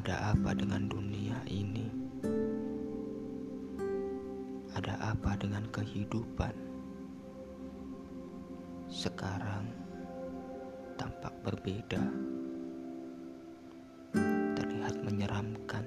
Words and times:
Ada 0.00 0.32
apa 0.32 0.56
dengan 0.56 0.88
dunia 0.88 1.36
ini? 1.44 1.84
Ada 4.72 4.96
apa 5.12 5.36
dengan 5.36 5.60
kehidupan? 5.68 6.56
Sekarang 8.88 9.68
tampak 10.96 11.36
berbeda, 11.44 12.00
terlihat 14.56 14.96
menyeramkan, 15.04 15.84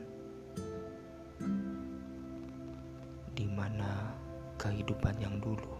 di 3.33 3.49
mana 3.49 4.13
kehidupan 4.61 5.17
yang 5.17 5.41
dulu 5.41 5.73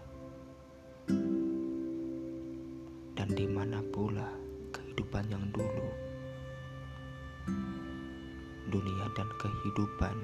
dan 3.14 3.30
di 3.30 3.46
mana 3.46 3.78
pula 3.94 4.26
kehidupan 4.74 5.22
yang 5.30 5.46
dulu 5.54 5.73
dunia 8.74 9.06
dan 9.14 9.30
kehidupan 9.38 10.18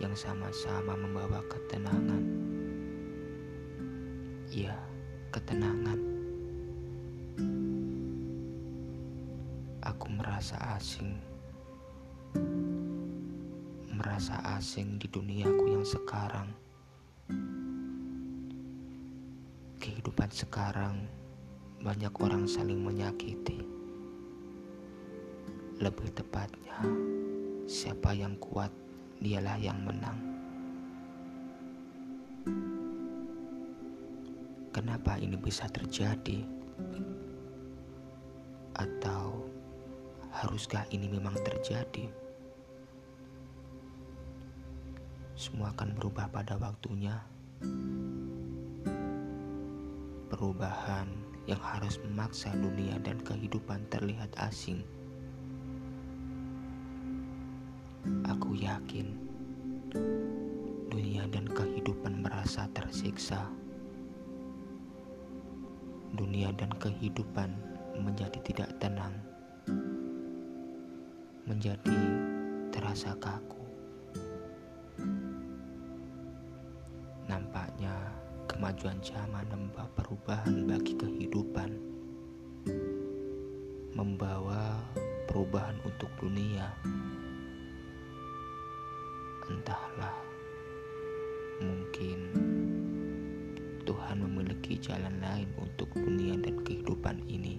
yang 0.00 0.16
sama-sama 0.16 0.96
membawa 0.96 1.44
ketenangan. 1.52 2.24
Ya, 4.48 4.72
ketenangan. 5.28 6.00
Aku 9.84 10.08
merasa 10.16 10.56
asing. 10.80 11.12
Merasa 13.92 14.40
asing 14.56 14.96
di 14.96 15.04
duniaku 15.12 15.64
yang 15.68 15.84
sekarang. 15.84 16.48
Kehidupan 19.76 20.32
sekarang 20.32 21.04
banyak 21.84 22.14
orang 22.16 22.48
saling 22.48 22.80
menyakiti. 22.80 23.60
Lebih 25.78 26.10
tepatnya, 26.10 26.82
Siapa 27.68 28.16
yang 28.16 28.32
kuat, 28.40 28.72
dialah 29.20 29.60
yang 29.60 29.76
menang. 29.84 30.16
Kenapa 34.72 35.20
ini 35.20 35.36
bisa 35.36 35.68
terjadi? 35.68 36.48
Atau 38.72 39.52
haruskah 40.32 40.88
ini 40.96 41.12
memang 41.12 41.36
terjadi? 41.44 42.08
Semua 45.36 45.68
akan 45.76 45.92
berubah 45.92 46.32
pada 46.32 46.56
waktunya. 46.56 47.20
Perubahan 50.32 51.12
yang 51.44 51.60
harus 51.60 52.00
memaksa 52.00 52.48
dunia 52.56 52.96
dan 53.04 53.20
kehidupan 53.20 53.84
terlihat 53.92 54.32
asing. 54.40 54.80
Yakin 58.58 59.06
dunia 60.90 61.30
dan 61.30 61.46
kehidupan 61.46 62.26
merasa 62.26 62.66
tersiksa. 62.74 63.46
Dunia 66.18 66.50
dan 66.58 66.74
kehidupan 66.74 67.54
menjadi 68.02 68.38
tidak 68.42 68.70
tenang, 68.82 69.14
menjadi 71.46 72.00
terasa 72.74 73.14
kaku. 73.22 73.62
Nampaknya 77.30 77.94
kemajuan 78.50 78.98
zaman 78.98 79.46
membawa 79.54 79.86
perubahan 79.94 80.66
bagi 80.66 80.98
kehidupan, 80.98 81.78
membawa 83.94 84.82
perubahan 85.30 85.78
untuk 85.86 86.10
dunia. 86.18 86.74
Entahlah, 89.48 90.28
mungkin 91.64 92.20
Tuhan 93.88 94.20
memiliki 94.20 94.76
jalan 94.76 95.16
lain 95.24 95.48
untuk 95.56 95.88
dunia 95.96 96.36
dan 96.36 96.60
kehidupan 96.60 97.24
ini. 97.32 97.56